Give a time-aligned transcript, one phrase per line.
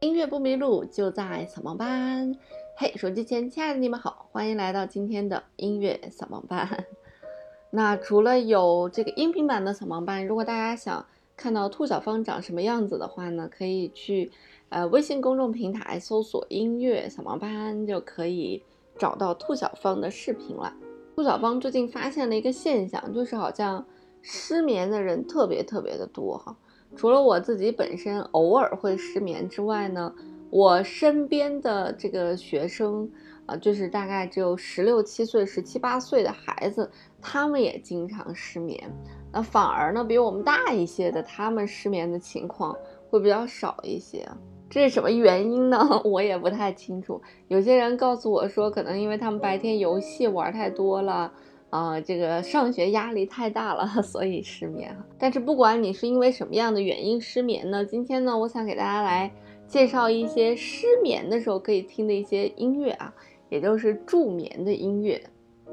[0.00, 2.36] 音乐不迷路，就在扫盲班。
[2.76, 6.84] 嘿，手机前亲爱的你们好，欢迎来到今天的音乐扫盲班。
[7.72, 14.30] 那除了有这个音频版的扫盲班，如果大家想看到兔小芳长什么样子的话呢，可以去
[14.68, 18.62] 呃微信公众平台搜索“音乐扫盲班”，就可以
[18.98, 20.74] 找到兔小芳的视频了。
[21.14, 23.82] 兔小芳最近发现了一个现象，就是好像
[24.20, 26.54] 失眠的人特别特别的多哈。
[26.94, 30.14] 除了我自己本身偶尔会失眠之外呢，
[30.50, 33.10] 我身边的这个学生
[33.46, 38.90] 啊，就是大概只有十六七岁、十七八岁的孩子，他们也经常失眠。
[39.32, 42.74] 那反而呢，比我们大一些的，他们失眠的情况
[43.10, 44.26] 会比较少一些。
[44.68, 45.78] 这是什么原因呢？
[46.04, 47.20] 我也不太清楚。
[47.48, 51.32] 有些人告诉我说，可能因为他们白天游戏玩太多了。
[51.76, 54.96] 啊，这个上学压力太大了， 所以失眠。
[55.18, 59.30] 但是不管你是因为什么样的原因失眠呢，今天呢，我想给大家来
[59.68, 63.12] 介绍一些失眠的时候可以听的一些音乐啊，
[63.50, 65.22] 也就是助眠的音乐。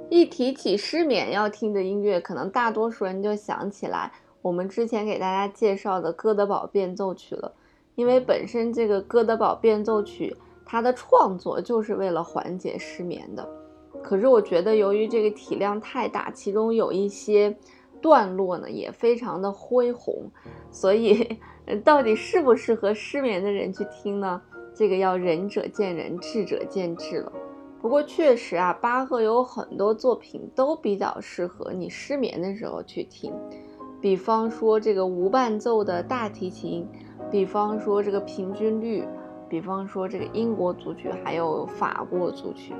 [0.09, 7.53] 一提起失眠要听的音乐，可能大多数人就想起来我们之前给大家介绍的哥德堡变奏曲了，
[7.95, 13.47] 因为本身这个哥德堡变奏曲它的创作就是为了缓解失眠的。
[14.03, 17.55] 可是我觉得，由于这个体量太大，其中有一些
[18.01, 20.29] 段落呢也非常的恢宏，
[20.69, 21.39] 所以
[21.83, 24.41] 到底适不适合失眠的人去听呢？
[24.75, 27.31] 这个要仁者见仁，智者见智了。
[27.81, 33.33] 不过确实啊，巴赫有很多作品都比较适合你失眠的时候去听，
[34.01, 36.87] 比方说这个无伴奏的大提琴，
[37.29, 39.05] 比方说这个平均律，
[39.49, 42.73] 比方说这个英国组曲，还有法国组曲。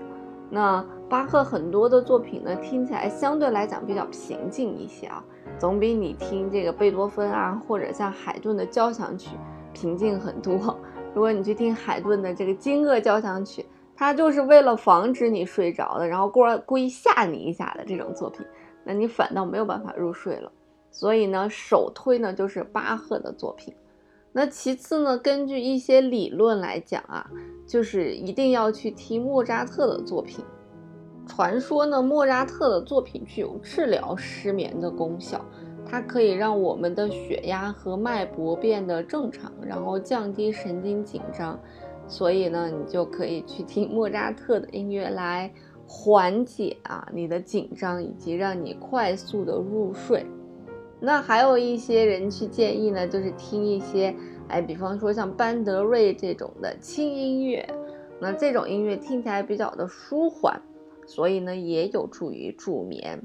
[0.54, 5.24] 那巴赫很多的作品呢，听起来相对来讲比较平静一些啊，
[5.58, 9.32] 总比你听这个贝多芬啊，或者像海顿的交响曲
[9.74, 10.80] 平静很多。
[11.16, 18.46] 如果你去听海顿的这个惊愕交响曲，它就是为了防止你睡着的，然后故故意吓你一下的这种作品，
[18.84, 20.52] 那你反倒没有办法入睡了。
[20.92, 23.74] 所以呢，首推呢就是巴赫的作品。
[24.36, 27.30] 那其次呢，根据一些理论来讲啊，
[27.68, 30.44] 就是一定要去听莫扎特的作品。
[31.28, 35.40] 传说呢，莫扎特的作品具有治疗失眠的功效，
[35.86, 41.58] 它可以让我们的血压和脉搏变得正常，然后降低神经紧张。
[42.08, 45.54] 所以呢，你就可以去听莫扎特的音乐来
[45.88, 50.26] 缓解啊你的紧张，以及让你快速的入睡。
[51.06, 54.16] 那还有一些人去建议呢，就是听一些，
[54.48, 57.68] 哎，比方说像班德瑞这种的轻音乐，
[58.22, 60.62] 那这种音乐听起来比较的舒缓，
[61.06, 63.22] 所以呢也有助于助眠。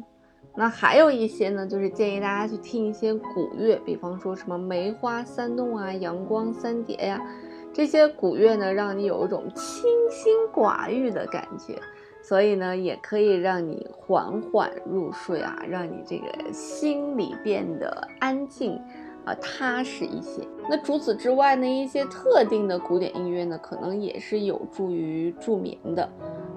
[0.56, 7.24] 那还有一些呢，就是建议大家去听一些古乐，比方说什么梅花三弄啊、阳光三叠呀，
[7.72, 11.78] 这些古乐呢，让你有一种清心寡欲的感觉。
[12.28, 18.78] 所以呢，也可以让你缓缓入睡啊，让你这个心里变得安静，
[19.24, 20.42] 啊踏实一些。
[20.68, 26.06] 那除此之外呢，一些特定的古典音乐呢，可能也是有助于助眠的。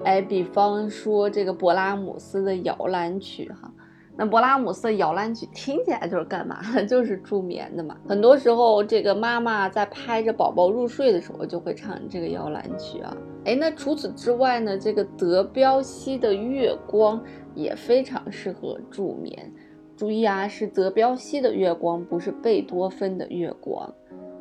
[0.04, 3.72] 哎，比方说这个勃拉姆斯的摇篮曲哈。
[4.14, 6.60] 那勃拉姆斯的摇篮曲听起来就是干嘛？
[6.84, 7.96] 就是助眠的嘛。
[8.06, 13.16] 很多时候，这个妈妈在拍着宝宝入睡的时候，就会唱这个摇篮曲啊。
[13.44, 17.22] 哎，那除此之外呢，这个德彪西的月光
[17.54, 19.52] 也非常适合助眠。
[19.96, 23.92] 注意啊，是德彪西的月光，不是贝多芬的月光。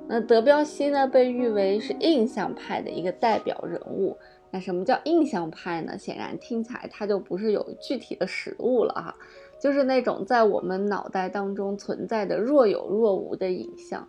[0.07, 4.17] 那德彪西呢，被誉为是印象派的一个代表人物。
[4.51, 5.97] 那什么叫印象派呢？
[5.97, 9.15] 显然听起来它就不是有具体的实物了哈。
[9.59, 14.07] 就是那种在我们脑袋当中存在的若有若无的影像，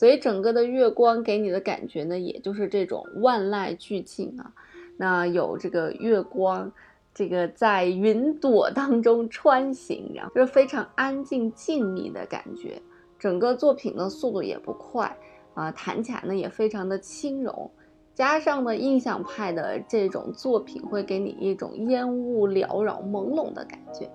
[0.00, 4.50] 所以整个的月光给你的感觉呢，也就是这种万籁俱静啊。
[4.96, 6.72] 那有这个月光，
[7.12, 12.80] 这个在云朵当中穿行，然后就是非常安静静谧的感觉。
[13.18, 15.14] 整个作品呢速度也不快
[15.52, 17.70] 啊，弹起来呢也非常的轻柔，
[18.14, 24.10] 加上呢印象派的这种作品会给你一种烟雾缭绕、朦胧的感觉。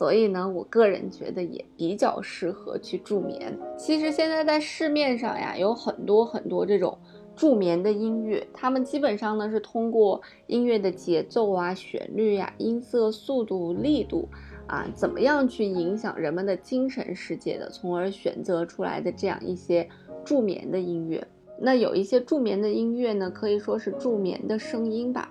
[0.00, 3.54] 所以呢，我个人觉得也比较适合去助眠。
[3.76, 6.96] 其实现在在市面上呀，有很多很多这种
[7.36, 14.26] 助眠的音乐，它们基本上呢是通过音乐的节奏啊、旋律呀、音色、速度、力度
[14.68, 19.86] 啊，怎么样去影响人们的精神世界的，从而选择出来的这样一些
[20.24, 21.22] 助眠的音乐。
[21.58, 25.30] 那有一些助眠的音乐呢，可以说是助眠的声音吧，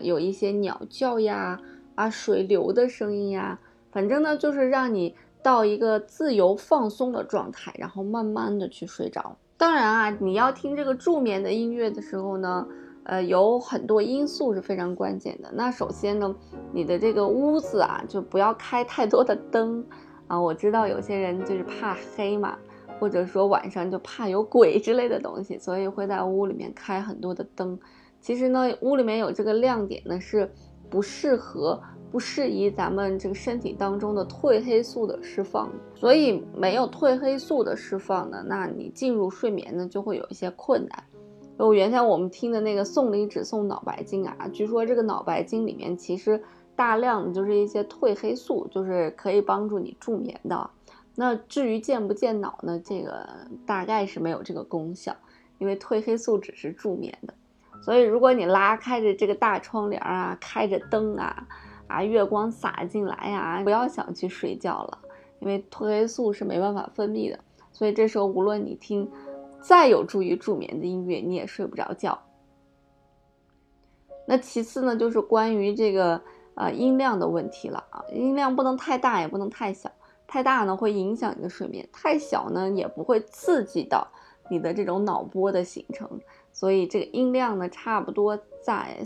[0.00, 1.60] 有一些鸟叫呀，
[1.94, 3.56] 啊，水流的声音呀。
[3.90, 9.36] 反正呢，就是让你到一个自由放松的状态，然后慢慢的去睡着。
[9.56, 12.66] 当然啊，你要听这个助眠的音乐的时候呢，
[13.04, 15.50] 呃，有很多因素是非常关键的。
[15.54, 16.34] 那首先呢，
[16.72, 19.84] 你的这个屋子啊，就不要开太多的灯
[20.28, 20.40] 啊。
[20.40, 22.56] 我知道有些人就是怕黑嘛，
[22.98, 27.78] 或者说晚上就怕有鬼之类的东西，所以会在屋里面开很多的灯。
[28.20, 30.50] 其实呢，屋里面有这个亮点呢，是
[30.88, 31.82] 不适合。
[32.10, 41.04] 不适宜咱们这个身体当中的褪黑素的释放，所以没有褪黑素的释放呢，那你进入睡眠呢就会有一些困难。
[41.56, 46.42] 我原先我们听的那个送礼只送脑白金啊，据说这个脑白金里面其实
[46.74, 50.68] 大量的就是一些褪黑素，就是可以帮助你助眠的。
[51.14, 53.28] 那至于健不健脑呢，这个
[53.64, 55.14] 大概是没有这个功效，
[55.58, 57.34] 因为褪黑素只是助眠的。
[57.82, 61.46] 所以如果你拉开着这个大窗帘啊，开着灯啊。
[61.90, 64.98] 啊，月光洒进来呀，不要想去睡觉了，
[65.40, 67.38] 因为褪黑素是没办法分泌的，
[67.72, 69.10] 所以这时候无论你听
[69.60, 72.16] 再有助于助眠的音乐，你也睡不着觉。
[74.24, 76.22] 那其次呢，就是关于这个
[76.54, 79.90] 呃音量的问题了啊，音量不能太大，也不能太小，
[80.28, 84.06] 太大呢会影响你的睡眠，太小呢也不会刺激到
[84.48, 86.08] 你的这种脑波的形成，
[86.52, 88.98] 所以这个音量呢差不多在。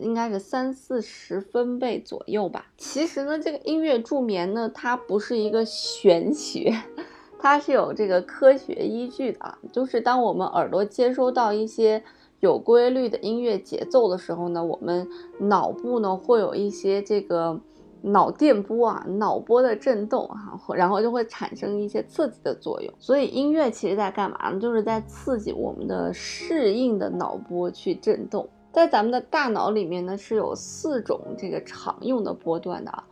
[0.00, 2.66] 应该是三四十分贝左右吧。
[2.76, 6.74] 其实呢，这个音乐助眠呢，它不是一个玄学，
[7.38, 9.58] 它是有这个科学依据的啊。
[9.72, 12.02] 就是当我们耳朵接收到一些
[12.40, 15.08] 有规律的音乐节奏的时候呢，我们
[15.38, 17.60] 脑部呢会有一些这个
[18.02, 22.90] 脑电波啊，脑波的震动哈，然后就会产生一些刺激的作用。
[22.98, 24.58] 所以音乐其实在干嘛呢？
[24.58, 28.48] 就是在刺激我们的适应的脑波去震动。
[28.72, 33.04] 在咱们的大脑里面呢，是有四种这个常用的波段的啊，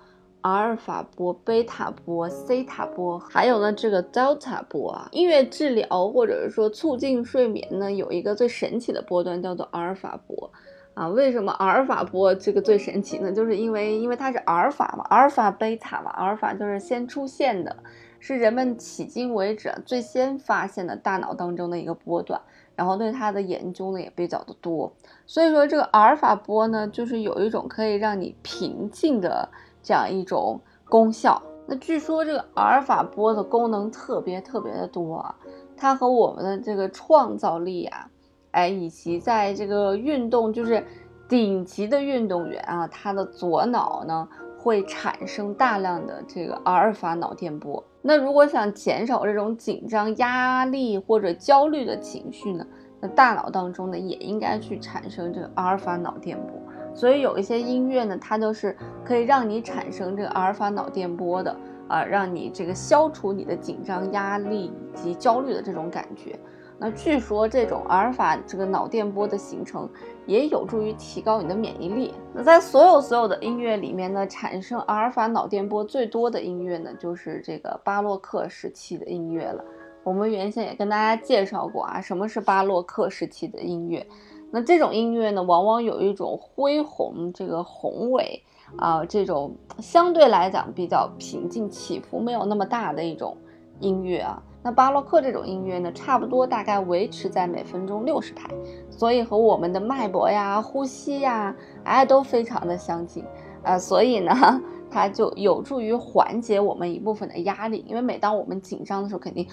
[0.42, 5.08] 阿尔法波、贝塔波、西塔波，还有呢这个德尔塔波啊。
[5.10, 10.48] 音乐治疗或者是说促进睡眠呢，有一个最神奇的波段叫做阿尔法波
[10.94, 11.08] 啊。
[11.08, 13.32] 为什么阿尔法波这个最神奇呢？
[13.32, 17.76] 就是因为因为它是阿尔法嘛，阿尔法、贝塔嘛，阿尔法就是先出现的，
[18.20, 22.40] 是人们迄今为止最先发现的大脑当中的一个波段。
[22.78, 24.92] 然后对它的研究呢也比较的多，
[25.26, 29.48] 所以说这个阿尔法波呢，就是有一种可以让你平静的
[29.82, 31.42] 这样一种功效。
[31.66, 35.34] 那据说这个阿尔法波的功能特别特别的多啊，
[35.76, 38.08] 它和我们的这个创造力啊，
[38.52, 40.86] 哎，以及在这个运动，就是
[41.28, 44.28] 顶级的运动员啊，他的左脑呢
[44.58, 47.82] 会产生大量的这个阿尔法脑电波。
[48.02, 52.66] 那如果想减少这种紧张、压力或者焦虑的情绪呢？
[53.00, 56.60] 那大脑当中呢也应该去产生这个阿尔法脑电波。
[56.92, 61.56] 所以有一些音乐呢，它就是可以让你产生这个阿尔法脑电波的
[61.86, 66.36] 啊，让你这个消除你的紧张、压力以及焦虑的这种感觉。
[66.80, 69.88] 那据说这种阿尔法这个脑电波的形成，
[70.26, 72.14] 也有助于提高你的免疫力。
[72.32, 79.64] 那在所有所有的音乐里面呢，产生阿尔法脑电波最多的音乐呢，就是这个巴洛克时期的音乐了。
[80.04, 84.06] 我们原先也跟大家介绍过啊，什么是巴洛克时期的音乐？
[84.52, 88.40] 那这种音乐呢，往往有一种恢宏、这个宏伟
[88.76, 93.36] 啊，这种相对来讲比较平静、起伏没有那么大的一种
[93.80, 94.40] 音乐啊。
[94.68, 98.46] 那巴洛克这种音乐呢，差不多大概维持在每分钟六十拍，
[98.90, 103.24] 所以和我们的脉搏呀、呼吸呀，哎，都非常的相近，
[103.62, 104.60] 呃，所以呢，
[104.90, 109.48] 它就有助于缓解我们一部分的压力，因为每当我们紧张的时候，肯定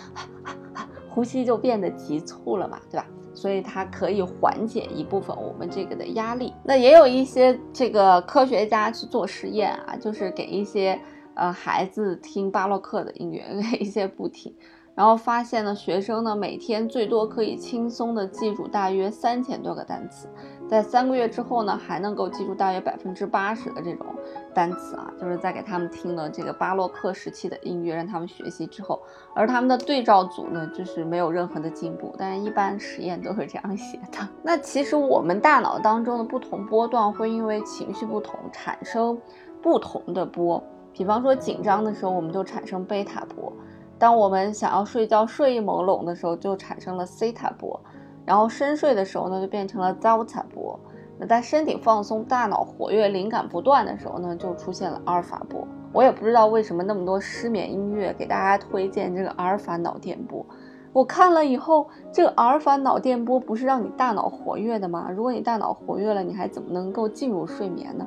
[1.09, 3.07] 呼吸就变得急促了嘛，对吧？
[3.33, 6.53] 所以它可以缓解一部分我们这个的压力。
[6.61, 10.99] 那也有一些这个科学家去做实验啊，就是给一些
[11.35, 14.53] 呃孩子听巴洛克的音乐，给一些不听。
[14.95, 20.29] 然后发现呢，学生呢每天最多可以轻松的记住大约三千多个单词，
[20.69, 24.05] 在三个月之后呢，还能够记住大约百分之八十的这种
[24.53, 29.01] 单词啊，就是在给他们听了这个巴洛克时期的音乐，让他们学习之后，
[29.35, 34.25] 而他们的对照组呢，就是没有任何的进步，但是一般实验都是这样写的。
[34.41, 39.19] 那其实我们大脑当中的不同波段会因为情绪不同产生
[39.61, 43.51] 不同的波，比方说紧张的时候，我们就产生贝塔波。
[43.97, 47.79] 当我们想要睡觉、睡意朦胧的时候，就产生了西塔波，
[48.25, 50.79] 然后深睡的时候呢，就变成了德尔塔波。
[51.17, 55.65] 那在身体放松、大脑活跃、灵感不断的时候呢，就出现了阿尔法波。
[55.93, 60.45] 我也不知道为什么那么多失眠音乐给大家推荐这个阿尔法脑电波。
[60.91, 65.09] 我看了以后，这个阿尔法脑电波不是让你大脑活跃的吗？
[65.09, 68.05] 如果你大脑活跃了，你还怎么能够进入睡眠呢？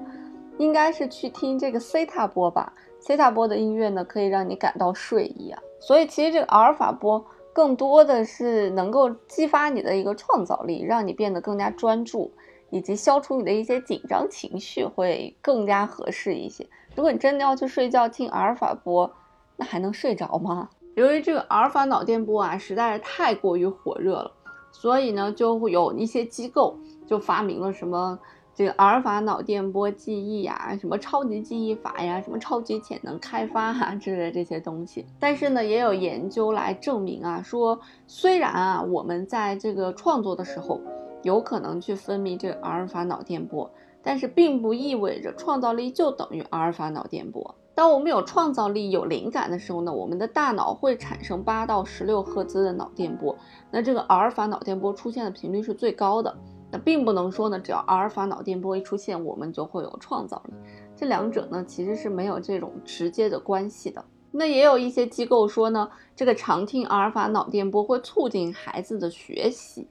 [0.59, 2.73] 应该是去听这个西塔波吧。
[3.01, 5.63] 西塔波的音乐呢，可以让你感到睡意啊。
[5.81, 12.33] 所以其实这个阿尔法波更多的是能够激发你的一个创造力，让你变得更加专注，
[12.71, 16.67] 以及消除你的一些紧张情绪，会更加合适一些。
[16.95, 19.11] 如果你真的要去睡觉听阿尔法波，
[19.57, 20.69] 那还能睡着吗？
[20.95, 24.33] 由于这个阿尔法脑电波啊，实在是太过于火热了，
[24.73, 28.19] 所以呢，就会有一些机构就发明了什么
[28.59, 35.07] 这个阿尔法脑电波记忆呀，什么超级记忆法呀，什么超级潜能开发哈之类的这些东西。
[35.21, 40.81] 但是呢，也有研究来证明啊，说虽然啊，我们在这个创作的时候
[41.23, 43.71] 有可能去分泌这个阿尔法脑电波，
[44.03, 47.55] 但是并不意味着创造力就等于阿尔法脑电波。
[47.77, 53.39] 当我们有创造力、有灵感的时候呢，我们的大脑会产生八到十六赫兹的脑电波。
[53.71, 56.37] 那这个阿尔法脑电波出现的频率是最高的。
[56.71, 60.55] 那并不能说呢，只要阿尔法脑电波一出现，我们就会有创造力。
[60.95, 64.05] 这两者呢，其实是没有这种直接的关系的。
[64.31, 69.89] 那也有一些机构说呢，这个常听阿尔法脑电波会促进孩子的学习。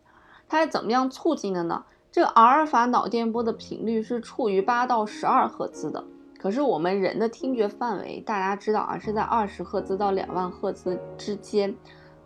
[0.47, 1.83] 它是怎么样促进的呢？
[2.11, 6.03] 这个阿尔法脑电波的频率是处于八到十二赫兹的。
[6.39, 11.75] 可是我们人的听觉范围，大家知道啊，是在二十赫兹到两万赫兹之间。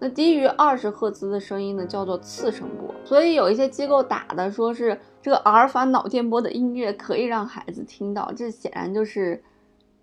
[0.03, 2.91] 那低于二十赫兹的声音呢，叫做次声波。
[3.05, 9.43] 所以有一些机构打的说是这个阿尔法脑电波的音乐可以让孩子听到，这显然就是，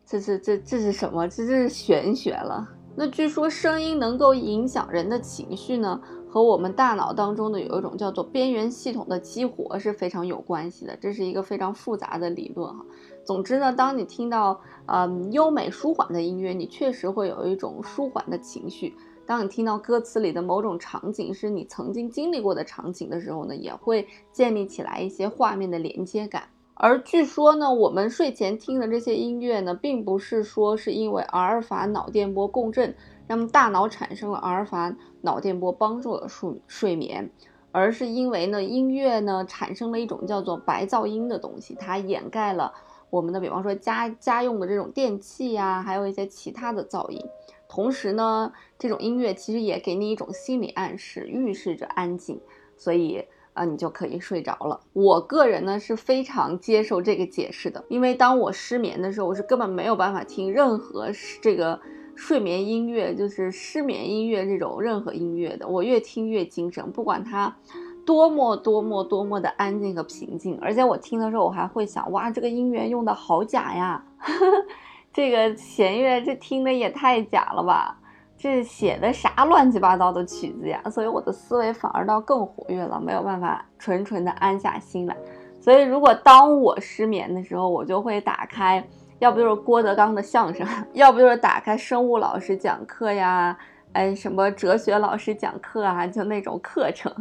[0.07, 1.27] 这是这这是什么？
[1.27, 2.69] 这这是玄学了。
[2.95, 6.01] 那据说声音能够影响人的情绪呢，
[6.31, 10.97] 和我们大脑当中的有一种叫做边缘系统的激活是非常有关系的。
[11.01, 12.87] 这是一个非常复杂的理论哈。
[13.25, 18.95] 总之呢，当你听到嗯优美舒缓的音乐，你确实会有一种舒缓的情绪。
[19.29, 26.45] 当你听到歌词里的某种场景是你曾经经历过的场景的时候呢，也会建立起来一些画面的连接感。
[26.73, 32.95] 而据说呢，我们睡前听的这些音乐呢，并不是说是因为阿尔法脑电波共振，
[33.27, 37.31] 让大脑产生了阿尔法脑电波帮助了睡睡眠，
[37.71, 42.73] 而是因为呢，音乐呢产生了一种叫做白噪音的东西，它掩盖了。
[43.11, 47.23] 我们的，比方说家家用的这种电器呀，还有一些其他的噪音。
[47.69, 52.41] 同时呢，这种音乐其实也给你一种心理暗示，预示着安静，
[52.77, 54.81] 所以啊，你就可以睡着了。
[54.93, 61.11] 我个人呢是非常接受这个解释的，因为当我失眠的时候，我是根本没有办法听任何
[61.43, 61.79] 这个
[62.17, 65.69] 睡眠音乐，就是失眠音乐这种任何音乐的。
[65.69, 67.57] 我越听越精神，不管它。
[68.07, 74.03] 多么多么多么的安静和平静，而且我听的时候，我还会想，哇，这个音源用的好假呀，
[75.19, 77.99] 这个弦乐这听的也太假了吧，
[78.37, 80.81] 这写的啥乱七八糟的曲子呀？
[80.93, 85.17] 所以我的思维反而倒更活跃了，没有办法纯纯的安下心来。
[85.61, 88.87] 所以如果当我失眠的时候，我就会打开，
[89.19, 93.59] 要不就是郭德纲的相声， 要不就是打开生物老师讲课呀，
[93.95, 97.13] 哎，什么哲学老师讲课啊，就那种课程。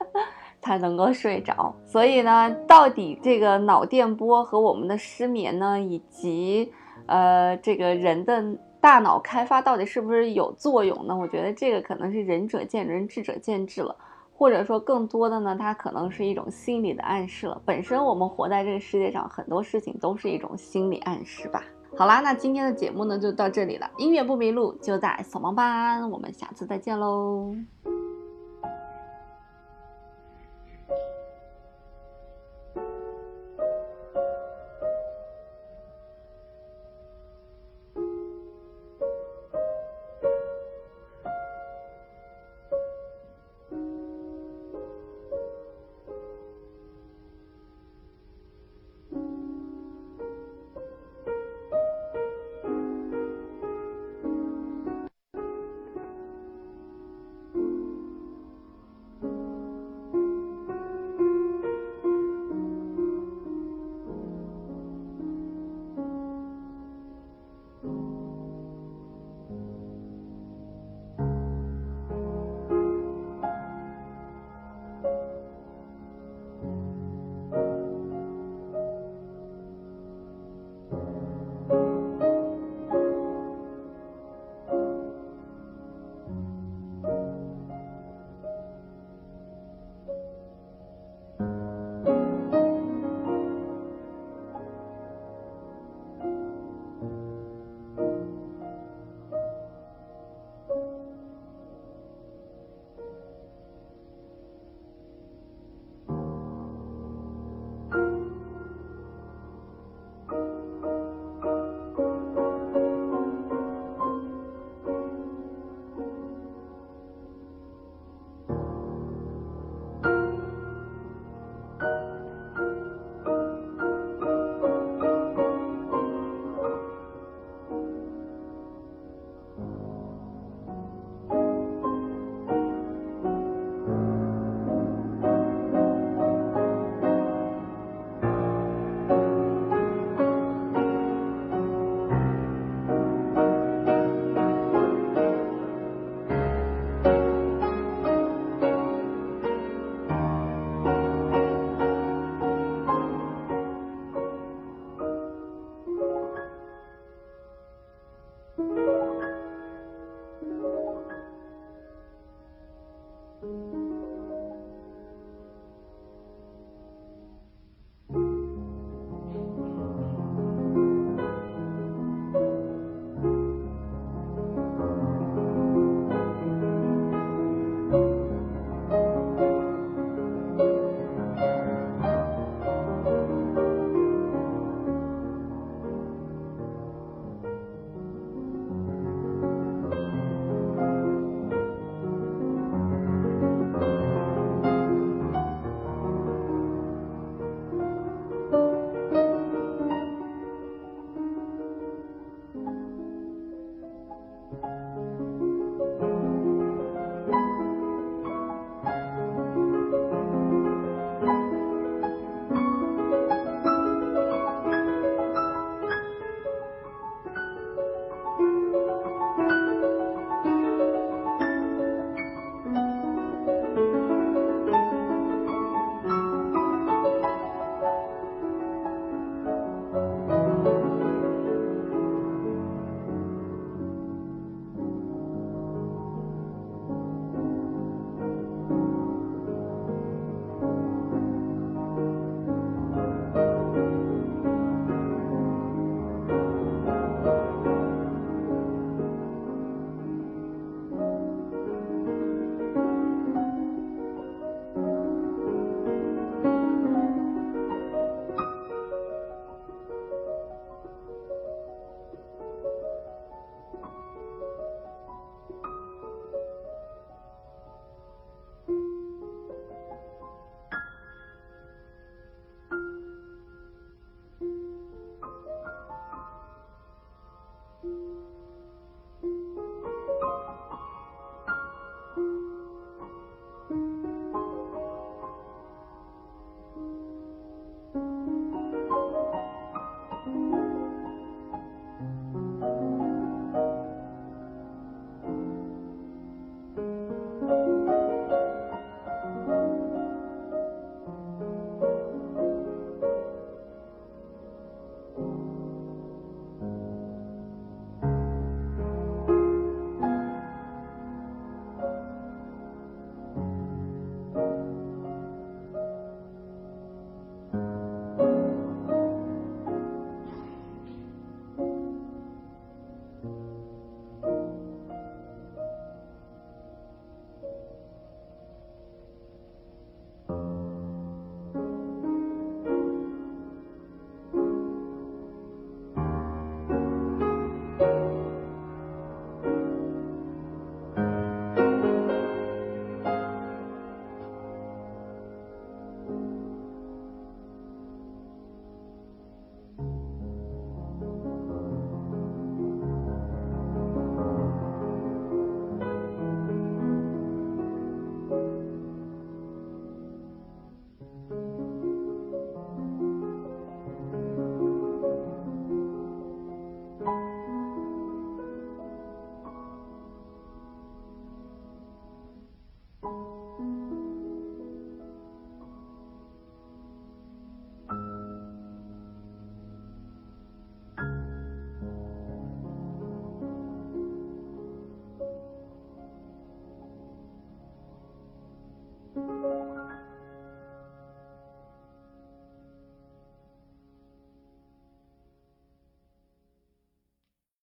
[0.62, 6.72] 才能够睡着，所以呢，到底这个脑电波和我们的失眠呢，以及
[7.06, 8.44] 呃这个人的
[8.80, 11.16] 大脑开发到底是不是有作用呢？
[11.16, 13.94] 我觉得这个可能是仁者见仁，智者见智了，
[14.34, 17.60] 或者说更多的呢，它可能是一种心理的暗示了。
[17.64, 21.62] 本身我们活在这个世界上，很多事情都是一种心理暗示吧。
[21.96, 27.54] 好啦，那今天的节目呢就到这里了，音乐不迷路就在扫盲班，我们下次再见喽。